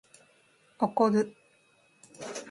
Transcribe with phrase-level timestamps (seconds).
[0.79, 1.35] 怒る